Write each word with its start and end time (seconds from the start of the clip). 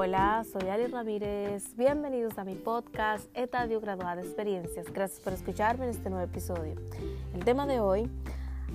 Hola, 0.00 0.44
soy 0.52 0.68
Ali 0.68 0.86
Ramírez. 0.86 1.74
Bienvenidos 1.76 2.38
a 2.38 2.44
mi 2.44 2.54
podcast 2.54 3.26
Etadio 3.34 3.80
Graduada 3.80 4.14
de 4.14 4.22
Experiencias. 4.22 4.86
Gracias 4.92 5.18
por 5.18 5.32
escucharme 5.32 5.86
en 5.86 5.90
este 5.90 6.08
nuevo 6.08 6.24
episodio. 6.24 6.76
El 7.34 7.44
tema 7.44 7.66
de 7.66 7.80
hoy, 7.80 8.08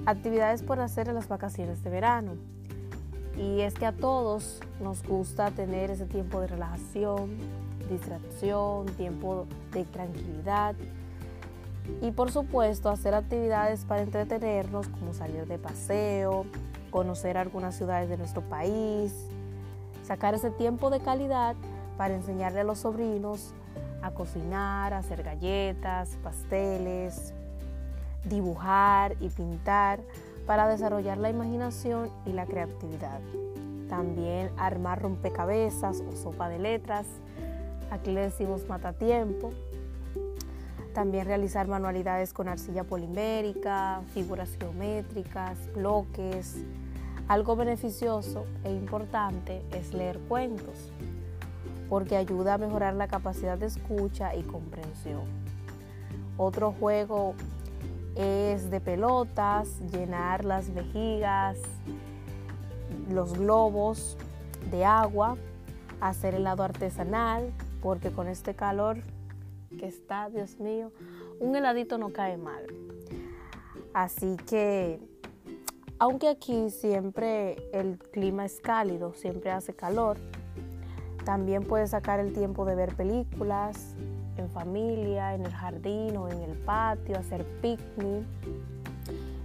actividades 0.05 0.63
por 0.63 0.81
hacer 0.81 1.07
en 1.07 1.15
las 1.15 1.29
vacaciones 1.29 1.81
de 1.81 1.89
verano. 1.89 2.33
Y 3.37 3.61
es 3.61 3.73
que 3.73 3.85
a 3.85 3.93
todos 3.93 4.59
nos 4.81 5.01
gusta 5.01 5.49
tener 5.51 5.91
ese 5.91 6.07
tiempo 6.07 6.41
de 6.41 6.47
relajación, 6.47 7.37
distracción, 7.89 8.87
tiempo 8.87 9.47
de 9.71 9.85
tranquilidad. 9.85 10.75
Y 12.01 12.11
por 12.11 12.31
supuesto 12.31 12.89
hacer 12.89 13.13
actividades 13.13 13.85
para 13.85 14.01
entretenernos 14.01 14.89
como 14.89 15.13
salir 15.13 15.47
de 15.47 15.57
paseo, 15.57 16.45
conocer 16.91 17.37
algunas 17.37 17.75
ciudades 17.77 18.09
de 18.09 18.17
nuestro 18.17 18.41
país, 18.41 19.29
sacar 20.03 20.35
ese 20.35 20.51
tiempo 20.51 20.89
de 20.89 20.99
calidad 20.99 21.55
para 21.97 22.13
enseñarle 22.13 22.61
a 22.61 22.63
los 22.63 22.79
sobrinos 22.79 23.53
a 24.01 24.11
cocinar, 24.11 24.93
a 24.93 24.99
hacer 24.99 25.23
galletas, 25.23 26.17
pasteles, 26.21 27.33
dibujar 28.25 29.15
y 29.21 29.29
pintar 29.29 30.01
para 30.45 30.67
desarrollar 30.67 31.17
la 31.17 31.29
imaginación 31.29 32.09
y 32.25 32.33
la 32.33 32.45
creatividad. 32.45 33.19
También 33.89 34.51
armar 34.57 35.01
rompecabezas 35.01 36.01
o 36.01 36.15
sopa 36.15 36.49
de 36.49 36.59
letras, 36.59 37.07
aquí 37.91 38.11
le 38.11 38.21
decimos 38.21 38.67
matatiempo. 38.67 39.51
También 40.93 41.25
realizar 41.25 41.67
manualidades 41.67 42.33
con 42.33 42.47
arcilla 42.47 42.83
polimérica, 42.83 44.01
figuras 44.13 44.55
geométricas, 44.59 45.57
bloques, 45.73 46.57
algo 47.27 47.55
beneficioso 47.55 48.45
e 48.63 48.71
importante 48.71 49.61
es 49.71 49.93
leer 49.93 50.19
cuentos, 50.27 50.91
porque 51.89 52.17
ayuda 52.17 52.55
a 52.55 52.57
mejorar 52.57 52.95
la 52.95 53.07
capacidad 53.07 53.57
de 53.57 53.67
escucha 53.67 54.35
y 54.35 54.43
comprensión. 54.43 55.23
Otro 56.37 56.73
juego 56.73 57.35
es 58.15 58.69
de 58.69 58.81
pelotas, 58.81 59.79
llenar 59.91 60.45
las 60.45 60.73
vejigas, 60.73 61.57
los 63.09 63.37
globos 63.37 64.17
de 64.71 64.85
agua, 64.85 65.37
hacer 66.01 66.35
helado 66.35 66.63
artesanal, 66.63 67.51
porque 67.81 68.11
con 68.11 68.27
este 68.27 68.53
calor 68.55 68.97
que 69.77 69.87
está, 69.87 70.29
Dios 70.29 70.59
mío, 70.59 70.91
un 71.39 71.55
heladito 71.55 71.97
no 71.97 72.11
cae 72.11 72.37
mal. 72.37 72.65
Así 73.93 74.37
que 74.47 74.99
aunque 76.03 76.27
aquí 76.27 76.69
siempre 76.69 77.55
el 77.71 77.97
clima 77.97 78.43
es 78.43 78.59
cálido, 78.59 79.13
siempre 79.13 79.51
hace 79.51 79.73
calor, 79.73 80.17
también 81.23 81.63
puedes 81.63 81.91
sacar 81.91 82.19
el 82.19 82.33
tiempo 82.33 82.65
de 82.65 82.75
ver 82.75 82.93
películas 82.93 83.95
en 84.35 84.49
familia, 84.49 85.33
en 85.33 85.45
el 85.45 85.53
jardín 85.53 86.17
o 86.17 86.27
en 86.27 86.41
el 86.41 86.57
patio, 86.57 87.17
hacer 87.17 87.45
picnic. 87.61 88.25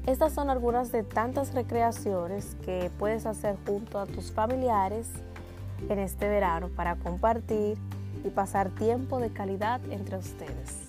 Estas 0.05 0.33
son 0.33 0.51
algunas 0.51 0.91
de 0.91 1.05
tantas 1.05 1.55
recreaciones 1.55 2.57
que 2.65 2.91
puedes 2.99 3.25
hacer 3.25 3.57
junto 3.65 4.01
a 4.01 4.07
tus 4.07 4.33
familiares 4.33 5.09
en 5.89 6.01
este 6.01 6.29
verano 6.29 6.71
para 6.75 6.97
compartir 6.97 7.79
y 8.25 8.31
pasar 8.31 8.71
tiempo 8.71 9.21
de 9.21 9.31
calidad 9.31 9.81
entre 9.93 10.17
ustedes. 10.17 10.89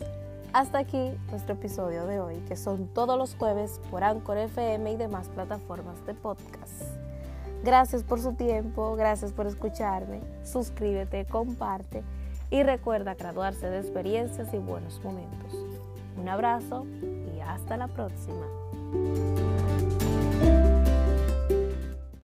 Hasta 0.51 0.79
aquí 0.79 1.11
nuestro 1.29 1.53
episodio 1.53 2.07
de 2.07 2.19
hoy, 2.19 2.37
que 2.47 2.55
son 2.55 2.87
todos 2.87 3.19
los 3.19 3.35
jueves 3.35 3.79
por 3.91 4.03
Anchor 4.03 4.37
FM 4.37 4.91
y 4.91 4.95
demás 4.95 5.29
plataformas 5.29 6.03
de 6.07 6.15
podcast. 6.15 6.81
Gracias 7.63 8.03
por 8.03 8.19
su 8.19 8.33
tiempo, 8.33 8.95
gracias 8.95 9.31
por 9.31 9.45
escucharme, 9.45 10.21
suscríbete, 10.43 11.25
comparte 11.25 12.03
y 12.49 12.63
recuerda 12.63 13.13
graduarse 13.13 13.69
de 13.69 13.79
experiencias 13.79 14.51
y 14.53 14.57
buenos 14.57 14.99
momentos. 15.03 15.53
Un 16.17 16.27
abrazo 16.27 16.87
y 17.35 17.39
hasta 17.41 17.77
la 17.77 17.87
próxima. 17.87 18.47